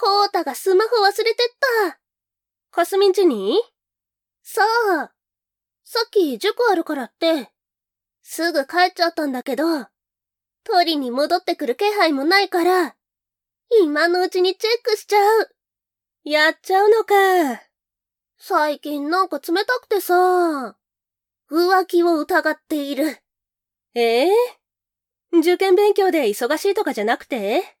[0.00, 1.56] コータがスマホ忘れてっ
[1.90, 1.98] た。
[2.70, 3.60] かすみんちに？
[4.44, 5.10] そう。
[5.82, 7.50] さっき塾あるからって、
[8.22, 9.64] すぐ帰っちゃったんだけど、
[10.62, 12.94] 取りに戻ってくる気配もないから、
[13.82, 15.50] 今のうちにチェックしちゃう。
[16.22, 17.60] やっちゃうのか。
[18.38, 20.76] 最近なんか冷たくてさ、
[21.50, 23.18] 浮気を疑っている。
[23.94, 24.32] ええ
[25.32, 27.77] 受験勉強で忙しいとかじゃなくて？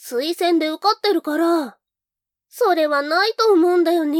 [0.00, 1.76] 推薦で受かってるから、
[2.48, 4.18] それはないと思うんだよね。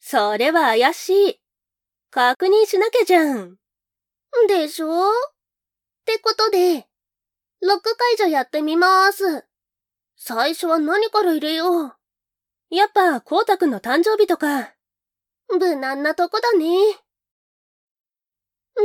[0.00, 1.40] それは怪しい。
[2.10, 3.56] 確認しなきゃじゃん。
[4.48, 5.08] でしょ？
[5.08, 5.12] っ
[6.04, 6.86] てことで、
[7.62, 9.46] ロック解除やってみまーす。
[10.16, 11.96] 最初は何から入れよう？
[12.70, 14.74] やっぱ、こうたくんの誕生日とか。
[15.48, 16.76] 無難なとこだね。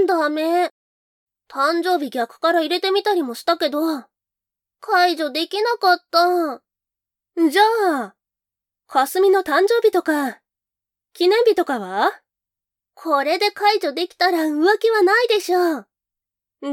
[0.08, 0.70] ダメ。
[1.50, 4.06] 誕生日逆から入れてみたりもしたけど、
[4.82, 6.62] 解除できなかった。
[7.50, 7.64] じゃ
[8.04, 8.16] あ、
[8.88, 10.42] かすみの誕生日とか、
[11.14, 12.12] 記念日とかは？
[12.94, 15.88] これで解除できたら浮気はないでしょう。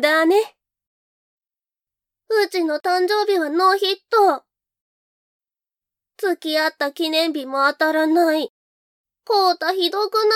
[0.01, 0.57] だね。
[2.29, 4.45] うちの誕生日はノーヒット。
[6.19, 8.53] 付き合った記念日も当たらない。
[9.25, 10.27] こうたひどくない？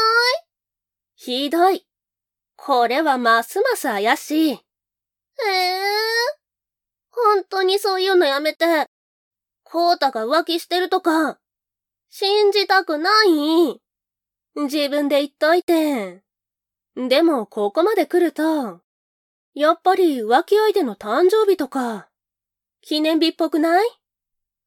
[1.16, 1.86] ひどい。
[2.56, 4.52] これはますます怪しい。
[4.52, 4.58] え
[5.48, 6.41] え
[7.12, 8.86] 本当にそういうのやめて。
[9.62, 11.38] コータが浮気してるとか、
[12.10, 13.80] 信じたくない。
[14.56, 16.22] 自分で言っといて。
[16.96, 18.80] でも、ここまで来ると、
[19.54, 22.08] やっぱり浮気相手の誕生日とか、
[22.82, 23.88] 記念日っぽくない？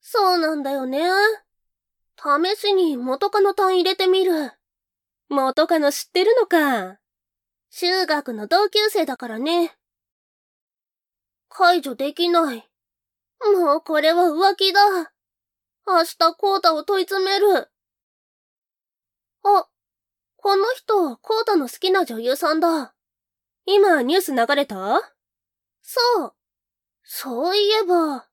[0.01, 1.01] そうなんだよね。
[2.17, 4.53] 試しに元カノ単入れてみる。
[5.29, 6.99] 元カノ知ってるのか。
[7.71, 9.75] 中学の同級生だからね。
[11.57, 12.67] 解除できない。
[13.39, 14.81] もうこれは浮気だ。
[15.87, 17.69] 明日コータを問い詰める。
[19.41, 19.69] あ、
[20.35, 22.93] この人、コータの好きな女優さんだ。
[23.65, 24.99] 今ニュース流れた？
[25.81, 26.33] そう。
[27.03, 28.27] そういえば、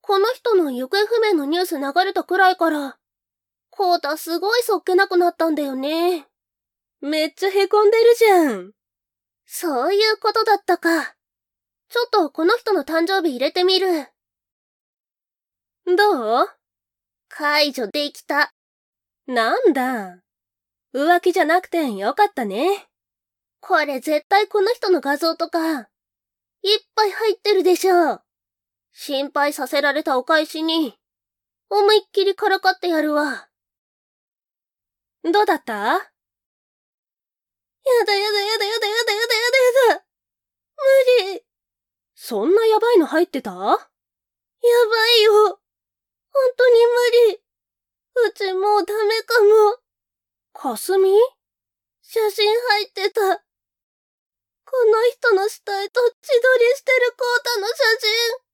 [0.00, 2.98] この人の行方不明のニュース流れたくらいから、
[3.70, 6.26] コータすごいそっけなくなったんだよね。
[7.00, 8.72] めっちゃへこんでるじゃん。
[9.46, 11.14] そういうことだったか。
[11.90, 14.08] ちょっとこの人の誕生日入れてみる。
[15.86, 16.48] どう？
[17.28, 18.52] 解除できた。
[19.26, 20.22] なんだ？
[20.94, 22.86] 浮気じゃなくてよかったね。
[23.60, 25.88] これ絶対この人の画像とか、いっ
[26.94, 28.20] ぱい入ってるでしょ。
[28.92, 30.98] 心配させられたお返しに、
[31.70, 33.48] 思いっきりからかってやるわ。
[35.24, 35.74] どうだった？
[35.74, 36.00] だや
[38.04, 39.20] だやだやだやだやだや
[39.88, 40.04] だやだ。
[40.76, 41.47] 無理。
[42.28, 43.50] そんなやばいの入ってた？
[43.50, 43.78] やばい
[45.22, 45.32] よ。
[45.48, 47.40] 本当に無理。
[48.28, 49.78] うちもうダメかも。
[50.52, 51.08] かすみ
[52.02, 53.20] 写真入ってた。
[53.22, 53.40] こ
[54.92, 57.74] の人の死体と自撮りしてるコータの写
[58.42, 58.47] 真。